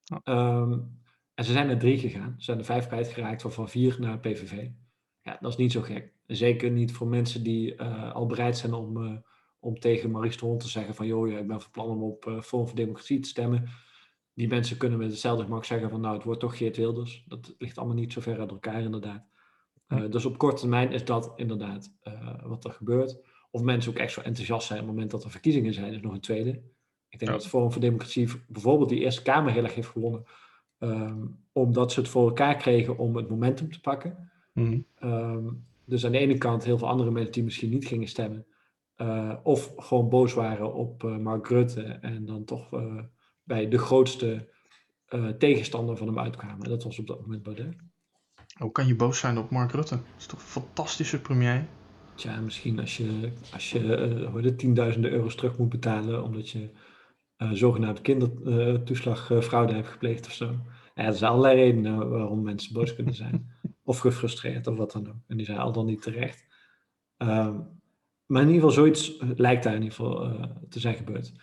[0.04, 0.22] Ja.
[0.58, 0.98] Um,
[1.40, 2.34] en ze zijn er drie gegaan.
[2.38, 4.68] Ze zijn er vijf kwijtgeraakt, van vier naar PVV.
[5.30, 6.14] Ja, dat is niet zo gek.
[6.28, 9.18] Zeker niet voor mensen die uh, al bereid zijn om, uh,
[9.60, 12.04] om tegen Maurice de Hond te zeggen van joh, ja, ik ben van plan om
[12.04, 13.70] op uh, Forum voor Democratie te stemmen.
[14.34, 17.24] Die mensen kunnen met hetzelfde gemak zeggen van nou, het wordt toch Geert Wilders.
[17.28, 19.28] Dat ligt allemaal niet zo ver uit elkaar inderdaad.
[20.10, 21.94] Dus op korte termijn is dat inderdaad
[22.44, 23.18] wat er gebeurt.
[23.52, 26.02] Of mensen ook echt zo enthousiast zijn op het moment dat er verkiezingen zijn, is
[26.02, 26.50] nog een tweede.
[27.10, 27.38] Ik denk ja.
[27.38, 30.24] dat Forum voor Democratie bijvoorbeeld die Eerste Kamer heel erg heeft gewonnen.
[30.80, 34.32] Um, omdat ze het voor elkaar kregen om het momentum te pakken.
[34.54, 34.80] Mhm.
[34.96, 35.48] Ehm,
[35.86, 38.46] dus aan de ene kant heel veel andere mensen die misschien niet gingen stemmen.
[39.44, 42.70] of gewoon boos waren op Mark Rutte en dan toch
[43.44, 44.50] bij de grootste
[45.38, 46.70] tegenstander van hem uitkwamen.
[46.70, 47.76] Dat was op dat moment Baudet.
[48.58, 49.96] Hoe kan je boos zijn op Mark Rutte?
[49.96, 51.68] Dat is toch een fantastische premier?
[52.16, 56.70] Tja, misschien als je, als je tienduizenden euro's terug moet betalen omdat je
[57.52, 60.56] zogenaamd kindertoeslagfraude hebt gepleegd of zo.
[61.06, 63.52] Er zijn allerlei redenen waarom mensen boos kunnen zijn.
[63.84, 65.16] of gefrustreerd of wat dan ook.
[65.28, 66.48] En die zijn al dan niet terecht.
[67.18, 67.80] Um,
[68.26, 70.32] maar in ieder geval, zoiets lijkt daar in ieder geval
[70.70, 71.34] te zijn gebeurd.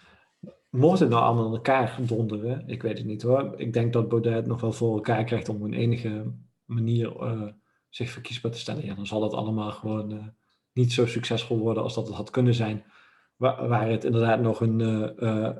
[0.70, 3.54] Mocht het nou allemaal in elkaar donderen, ik weet het niet hoor.
[3.56, 6.32] Ik denk dat Baudet nog wel voor elkaar krijgt om een enige
[6.64, 7.42] manier uh,
[7.88, 8.84] zich verkiesbaar te stellen.
[8.84, 10.24] Ja, dan zal het allemaal gewoon uh,
[10.72, 12.84] niet zo succesvol worden als dat het had kunnen zijn.
[13.36, 14.80] Waar, waar het inderdaad nog een,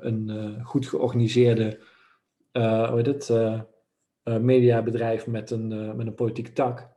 [0.07, 1.79] een goed georganiseerde
[2.51, 3.31] hoe heet het,
[4.41, 6.95] mediabedrijf met een, met een politieke tak.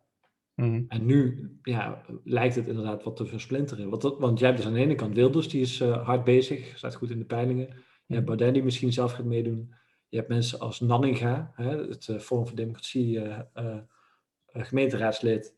[0.55, 0.85] Mm.
[0.89, 3.91] En nu ja, lijkt het inderdaad wat te versplinteren.
[3.91, 6.95] Want, want jij hebt dus aan de ene kant Wilders, die is hard bezig, staat
[6.95, 7.69] goed in de peilingen.
[8.07, 9.75] Je hebt Baudet die misschien zelf gaat meedoen.
[10.09, 13.21] Je hebt mensen als Nanninga, hè, het Forum voor Democratie,
[14.47, 15.55] gemeenteraadslid.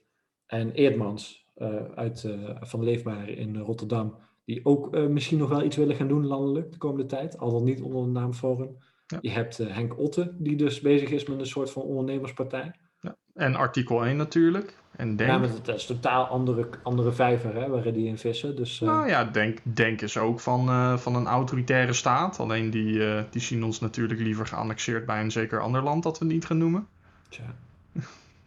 [0.46, 1.46] En Eerdmans
[1.94, 2.28] uit,
[2.60, 4.18] van Leefbaar in Rotterdam.
[4.44, 7.38] Die ook misschien nog wel iets willen gaan doen landelijk de komende tijd.
[7.38, 8.76] Al dan niet onder de naam Forum.
[9.06, 9.18] Ja.
[9.20, 12.72] Je hebt Henk Otte, die dus bezig is met een soort van ondernemerspartij.
[13.00, 13.16] Ja.
[13.34, 14.76] En artikel 1 natuurlijk.
[14.96, 15.30] En denk...
[15.30, 18.56] Ja, maar dat is totaal andere, andere vijver hè, waar die in vissen.
[18.56, 22.40] Dus, Nou ja, denk, denk is ook van, van een autoritaire staat.
[22.40, 26.24] Alleen die, die zien ons natuurlijk liever geannexeerd bij een zeker ander land dat we
[26.24, 26.86] niet gaan noemen.
[27.28, 27.54] Tja.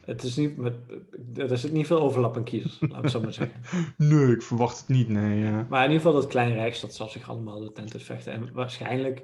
[0.06, 0.74] Het is niet, met,
[1.36, 3.62] er zit niet veel overlap in kiezers, laat ik zo maar zeggen.
[3.98, 5.40] Nee, ik verwacht het niet, nee.
[5.40, 5.66] Ja.
[5.70, 8.34] Maar in ieder geval dat klein Rijks, dat zal zich allemaal de tent vechten.
[8.34, 9.22] En waarschijnlijk,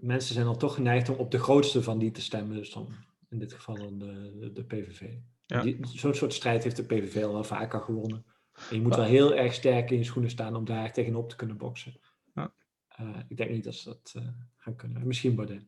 [0.00, 2.56] mensen zijn dan toch geneigd om op de grootste van die te stemmen.
[2.56, 2.88] Dus dan
[3.28, 5.02] in dit geval dan de, de, PVV.
[5.46, 5.64] Ja.
[5.80, 8.24] Zo'n soort strijd heeft de PVV al wel vaker gewonnen.
[8.70, 11.36] En je moet wel heel erg sterk in je schoenen staan om daar tegenop te
[11.36, 12.00] kunnen boksen.
[12.34, 12.52] Ja.
[13.00, 14.22] Uh, ik denk niet dat ze dat uh,
[14.56, 15.06] gaan kunnen.
[15.06, 15.64] Misschien Baudet.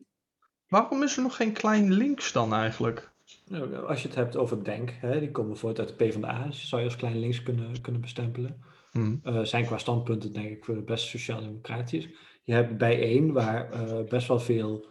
[0.67, 3.11] Waarom is er nog geen klein links dan eigenlijk?
[3.45, 6.69] Nou, als je het hebt over Denk, hè, die komen voort uit de PvdA, dus
[6.69, 8.63] zou je als klein links kunnen, kunnen bestempelen.
[8.91, 9.21] Hmm.
[9.23, 12.07] Uh, zijn qua standpunten denk ik best sociaal-democratisch.
[12.43, 14.85] Je hebt bijeen waar uh, best wel veel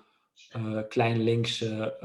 [0.57, 1.97] uh, klein linkse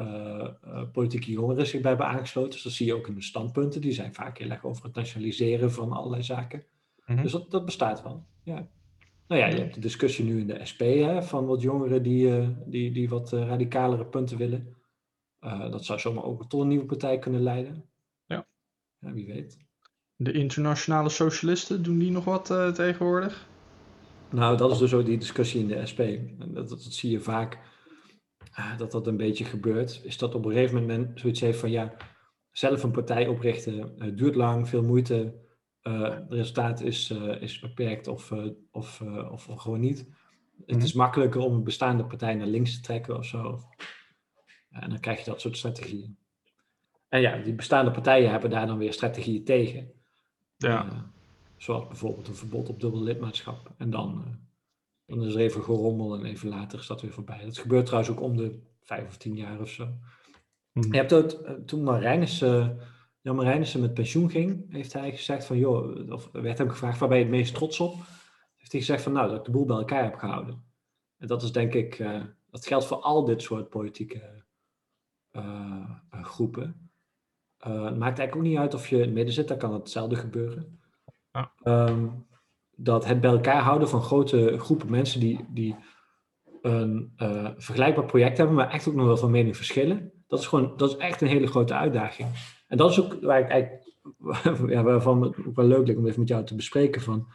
[0.94, 2.52] politieke jongeren zich bij hebben aangesloten.
[2.52, 3.82] Dus dat zie je ook in de standpunten.
[3.82, 6.64] Die zijn vaak heel erg over het nationaliseren van allerlei zaken.
[7.04, 7.22] Hmm.
[7.22, 8.26] Dus dat, dat bestaat wel.
[8.44, 8.68] Ja.
[9.28, 12.56] Nou ja, je hebt de discussie nu in de SP hè, van wat jongeren die,
[12.66, 14.76] die, die wat radicalere punten willen.
[15.70, 17.86] Dat zou zomaar ook tot een nieuwe partij kunnen leiden.
[18.26, 18.48] Ja.
[19.00, 19.58] ja wie weet.
[20.16, 23.48] De internationale socialisten, doen die nog wat tegenwoordig?
[24.30, 26.02] Nou, dat is dus ook die discussie in de SP.
[26.38, 27.60] Dat, dat, dat zie je vaak,
[28.60, 30.02] uh, dat dat een beetje gebeurt.
[30.04, 31.94] Is dat op een gegeven moment zoiets heeft van, ja,
[32.52, 35.46] zelf een partij oprichten duurt lang, veel moeite.
[35.82, 38.32] het resultaat is, is beperkt of,
[38.72, 40.08] of, of gewoon niet.
[40.66, 40.86] Het mhm.
[40.86, 43.62] is makkelijker om een bestaande partij naar links te trekken of zo.
[44.70, 46.18] En dan krijg je dat soort strategieën.
[47.10, 49.92] En ja, die bestaande partijen hebben daar dan weer strategieën tegen.
[50.58, 51.12] Ja.
[51.58, 53.74] Zoals bijvoorbeeld een verbod op dubbel lidmaatschap.
[53.78, 54.34] En dan, uh,
[55.06, 57.46] dan is er even gerommel en even later is dat weer voorbij.
[57.46, 59.88] Dat gebeurt trouwens ook om de vijf of tien jaar of zo.
[60.72, 60.92] Mhm.
[60.92, 62.80] Je hebt ook, uh, toen Marijnissen,
[63.22, 67.10] Jan Marijnissen met pensioen ging, heeft hij gezegd van, joh, of werd hem gevraagd, waar
[67.10, 67.94] ben je het meest trots op?
[68.56, 70.64] Heeft hij gezegd van, nou, dat ik de boel bij elkaar heb gehouden.
[71.18, 71.98] En dat is denk ik,
[72.50, 74.46] dat geldt voor al dit soort politieke
[75.38, 76.92] eh, eh, groepen.
[77.58, 79.74] Eh, het maakt eigenlijk ook niet uit of je in het midden zit, dan kan
[79.74, 80.80] hetzelfde gebeuren.
[81.64, 82.08] Ehm,
[82.76, 85.76] dat het bij elkaar houden van grote groepen mensen die, die
[86.62, 87.14] een
[87.58, 90.12] vergelijkbaar project hebben, maar echt ook nog wel van mening verschillen.
[90.28, 92.30] Dat is gewoon, dat is echt een hele grote uitdaging.
[92.68, 96.08] En dat is ook waar ik eigenlijk, ja, waarvan het ook wel leuk lijkt om
[96.08, 97.28] even met jou te bespreken van,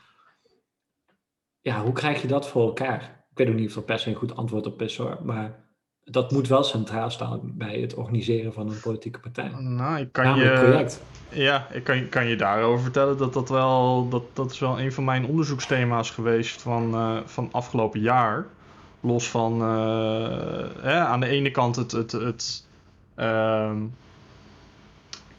[1.61, 3.27] ja, hoe krijg je dat voor elkaar?
[3.31, 5.62] Ik weet ook niet of er per se een goed antwoord op is hoor, maar
[6.05, 9.49] dat moet wel centraal staan bij het organiseren van een politieke partij.
[9.59, 11.03] Nou, ik kan je, project.
[11.29, 14.93] Ja, ik kan, kan je daarover vertellen dat dat wel, dat, dat is wel een
[14.93, 18.47] van mijn onderzoeksthema's geweest van, uh, van afgelopen jaar.
[19.01, 22.67] Los van uh, aan de ene kant het, het, het
[23.17, 23.73] uh,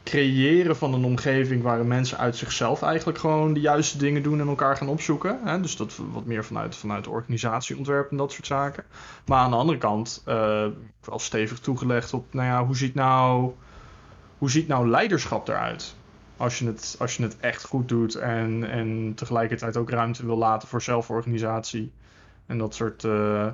[0.04, 4.48] creëren van een omgeving waarin mensen uit zichzelf eigenlijk gewoon de juiste dingen doen en
[4.48, 5.38] elkaar gaan opzoeken.
[5.44, 5.60] Hè?
[5.60, 8.84] Dus dat wat meer vanuit, vanuit organisatieontwerp en dat soort zaken.
[9.26, 10.34] Maar aan de andere kant, uh,
[11.00, 13.52] wel stevig toegelegd op, nou ja, hoe ziet nou,
[14.38, 15.94] hoe ziet nou leiderschap eruit?
[16.36, 20.36] Als je het, als je het echt goed doet en, en tegelijkertijd ook ruimte wil
[20.36, 21.92] laten voor zelforganisatie
[22.46, 23.04] en dat soort.
[23.04, 23.48] Uh,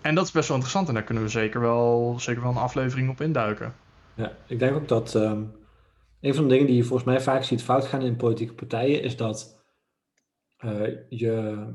[0.00, 2.56] en dat is best wel interessant en daar kunnen we zeker wel, zeker wel een
[2.56, 3.74] aflevering op induiken.
[4.16, 5.44] Ja, ik denk ook dat ehm,
[6.20, 9.02] een van de dingen die je volgens mij vaak ziet fout gaan in politieke partijen,
[9.02, 9.64] is dat
[10.64, 11.66] uh, je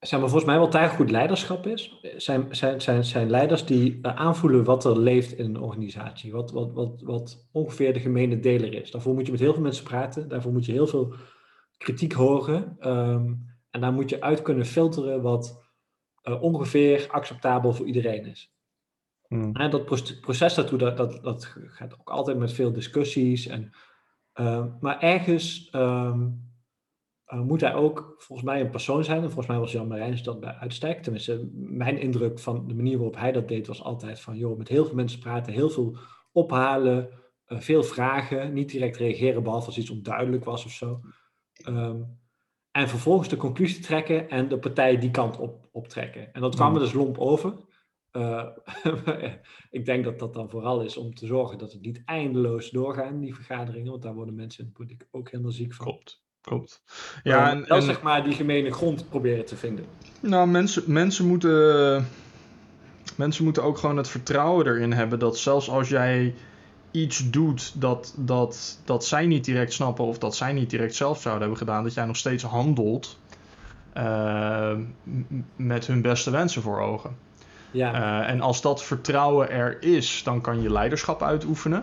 [0.00, 3.98] zeg maar, volgens mij wel tijd goed leiderschap is, zijn, zijn, zijn, zijn leiders die
[4.02, 6.32] eh, aanvoelen wat er leeft in een organisatie.
[6.32, 8.90] Wat, wat, wat, wat ongeveer de gemene deler is.
[8.90, 10.28] Daarvoor moet je met heel veel mensen praten.
[10.28, 11.14] Daarvoor moet je heel veel
[11.76, 12.76] kritiek horen.
[12.78, 13.34] Ehm,
[13.70, 15.66] en daar moet je uit kunnen filteren wat
[16.24, 18.52] uh, ongeveer acceptabel voor iedereen is.
[19.28, 19.84] En dat
[20.20, 23.46] proces daartoe, dat, dat, dat gaat ook altijd met veel discussies.
[23.46, 23.72] En,
[24.34, 26.50] uh, maar ergens um,
[27.28, 29.16] uh, moet hij ook volgens mij een persoon zijn.
[29.16, 31.02] En volgens mij was Jan Marijns dat bij uitstek.
[31.02, 34.36] Tenminste, mijn indruk van de manier waarop hij dat deed was altijd van...
[34.36, 35.96] joh, met heel veel mensen praten, heel veel
[36.32, 37.08] ophalen,
[37.48, 38.52] uh, veel vragen.
[38.52, 41.00] Niet direct reageren, behalve als iets onduidelijk was of zo.
[41.68, 42.18] Um,
[42.70, 46.32] en vervolgens de conclusie trekken en de partij die kant op, optrekken.
[46.32, 47.54] En dat kwam er dus lomp over.
[48.18, 48.46] Uh,
[49.78, 53.20] ik denk dat dat dan vooral is om te zorgen dat het niet eindeloos doorgaan,
[53.20, 53.90] die vergaderingen.
[53.90, 55.86] Want daar worden mensen in de politiek ook helemaal ziek van.
[55.86, 56.22] Klopt.
[56.40, 56.82] Klopt.
[57.22, 59.84] Ja, en, en, zeg maar die gemene grond proberen te vinden.
[60.20, 62.06] Nou, mensen, mensen, moeten,
[63.16, 66.34] mensen moeten ook gewoon het vertrouwen erin hebben dat zelfs als jij
[66.90, 71.20] iets doet dat, dat, dat zij niet direct snappen of dat zij niet direct zelf
[71.20, 73.18] zouden hebben gedaan, dat jij nog steeds handelt
[73.94, 74.76] uh,
[75.56, 77.16] met hun beste wensen voor ogen.
[77.70, 78.20] Ja.
[78.22, 81.82] Uh, en als dat vertrouwen er is, dan kan je leiderschap uitoefenen.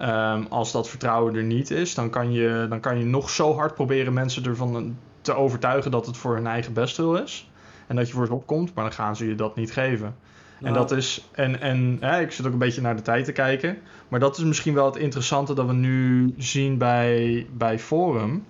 [0.00, 3.54] Um, als dat vertrouwen er niet is, dan kan, je, dan kan je nog zo
[3.54, 7.50] hard proberen mensen ervan te overtuigen dat het voor hun eigen bestwil is.
[7.86, 10.16] En dat je voor ze opkomt, maar dan gaan ze je dat niet geven.
[10.62, 13.78] En dat is, en, en ik zit ook een beetje naar de tijd te kijken.
[14.08, 18.44] Maar dat is misschien wel het interessante dat we nu zien bij, bij Forum.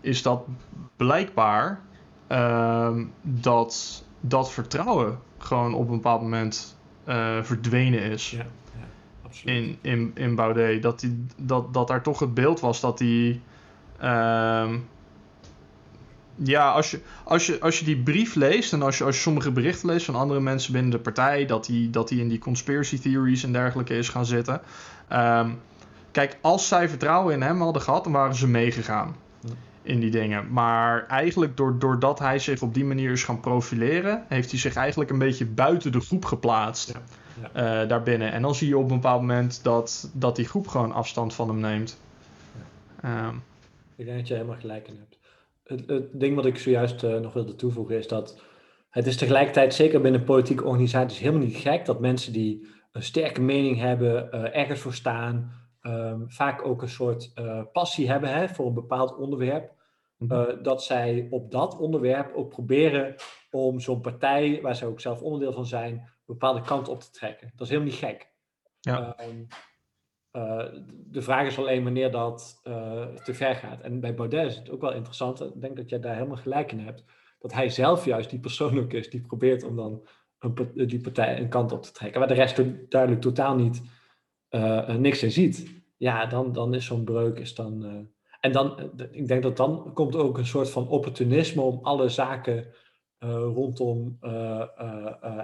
[0.00, 0.44] Is dat
[0.96, 1.80] blijkbaar
[2.28, 2.90] uh,
[3.22, 6.76] dat dat vertrouwen gewoon op een bepaald moment
[7.08, 8.30] uh, verdwenen is.
[8.30, 8.86] Ja, ja,
[9.22, 9.56] absoluut.
[9.56, 10.82] In, in, in Baudet.
[10.82, 13.40] Dat, die, dat, dat daar toch het beeld was dat hij.
[14.02, 14.70] Uh,
[16.34, 19.22] ja, als je, als, je, als je die brief leest en als je, als je
[19.22, 22.38] sommige berichten leest van andere mensen binnen de partij, dat die, dat die in die
[22.38, 24.60] conspiracy theories en dergelijke is gaan zitten.
[25.12, 25.60] Um,
[26.10, 29.16] kijk, als zij vertrouwen in hem hadden gehad, dan waren ze meegegaan
[29.82, 30.52] in die dingen.
[30.52, 34.74] Maar eigenlijk door, doordat hij zich op die manier is gaan profileren, heeft hij zich
[34.74, 36.92] eigenlijk een beetje buiten de groep geplaatst.
[36.92, 37.00] Ja,
[37.54, 37.82] ja.
[37.82, 38.32] Uh, daarbinnen.
[38.32, 41.48] En dan zie je op een bepaald moment dat, dat die groep gewoon afstand van
[41.48, 41.98] hem neemt.
[43.02, 43.28] Ja.
[43.28, 43.42] Um,
[43.96, 45.12] ik denk dat je helemaal gelijk in hebt
[45.64, 48.40] het, ding wat ik zojuist uh, nog wilde toevoegen is dat
[48.90, 53.40] het is tegelijkertijd, zeker binnen politieke organisaties, helemaal niet gek dat mensen die een sterke
[53.40, 58.48] mening hebben, uh, ergens voor staan, um, vaak ook een soort uh, passie hebben hè,
[58.48, 59.72] voor een bepaald onderwerp,
[60.16, 60.62] mhm.
[60.62, 63.14] dat zij op dat onderwerp ook proberen
[63.50, 67.10] om zo'n partij, waar zij ook zelf onderdeel van zijn, een bepaalde kant op te
[67.10, 67.50] trekken.
[67.54, 68.30] Dat is helemaal niet gek.
[68.80, 69.16] Ja.
[69.20, 69.46] Um,
[70.32, 73.80] uh, de vraag is alleen wanneer dat uh, te ver gaat.
[73.80, 75.40] En bij Baudet is het ook wel interessant.
[75.40, 77.04] Ik denk dat jij daar helemaal gelijk in hebt.
[77.38, 80.06] Dat hij zelf juist die persoon ook is die probeert om dan
[80.38, 82.18] een, die partij een kant op te trekken.
[82.18, 83.82] Waar de rest duidelijk totaal niet
[84.52, 85.70] uh, niks in ziet.
[85.96, 87.84] Ja, dan, dan is zo'n breuk is dan.
[88.40, 92.66] en dan, ik denk dat dan komt ook een soort van opportunisme om alle zaken
[93.54, 94.18] rondom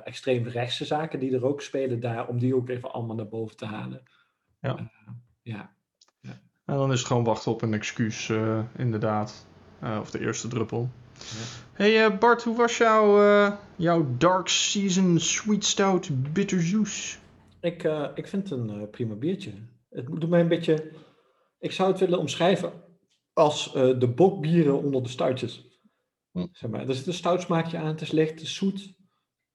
[0.04, 3.64] extreemrechtse zaken die er ook spelen daar, om die ook even allemaal naar boven te
[3.64, 4.02] halen.
[4.60, 4.90] Ja.
[5.42, 5.70] Ja.
[6.20, 6.40] ja.
[6.64, 8.32] En dan is het gewoon wachten op een excuus,
[8.76, 9.46] inderdaad.
[10.00, 10.90] Of de eerste druppel.
[11.12, 11.24] Ja.
[11.72, 17.18] Hey Bart, hoe was jouw, jouw Dark Season Sweet Stout Bitter Juice?
[17.60, 17.82] Ik,
[18.14, 19.52] ik vind het een prima biertje.
[19.90, 20.92] Het doet mij een beetje...
[21.58, 22.72] Ik zou het willen omschrijven
[23.32, 25.68] als de bokbieren onder de stoutjes.
[26.32, 26.46] Hm.
[26.52, 26.88] Zeg maar.
[26.88, 28.94] Er zit een stoutsmaakje aan, het is licht, het is zoet.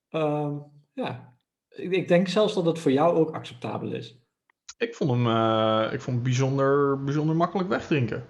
[0.10, 0.58] Ehm,
[0.94, 1.38] ja,
[1.70, 4.22] ik, ik denk zelfs dat het voor jou ook acceptabel is.
[4.78, 8.26] Ik vond hem, uh, ik vond hem bijzonder, bijzonder makkelijk wegdrinken.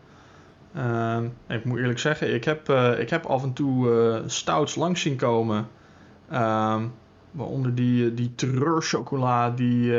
[0.76, 5.02] Uh, ik moet eerlijk zeggen, ik heb, uh, ik heb af en toe stouts langs
[5.02, 5.68] zien komen.
[7.34, 9.92] Ehm, waaronder die, die terreurchocola die,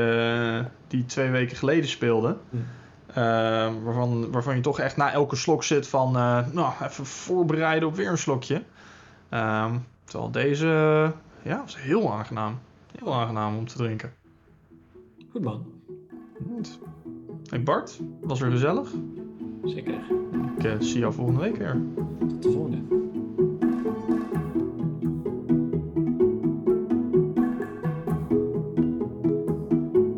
[0.88, 2.36] die twee weken geleden speelde.
[2.50, 2.56] Hm.
[3.06, 6.12] Ehm, waarvan, waarvan je toch echt na elke slok zit van,
[6.52, 8.62] nou, even voorbereiden op weer een slokje.
[10.04, 10.66] terwijl deze,
[11.42, 12.58] ja, was heel aangenaam.
[12.98, 14.12] Heel aangenaam om te drinken.
[15.30, 15.66] Goed man.
[16.46, 16.78] Goed.
[17.48, 18.88] Hey Bart, was er gezellig?
[19.64, 19.94] Zeker.
[20.58, 21.82] Ik uh, zie jou volgende week weer.
[22.18, 22.93] Tot de volgende.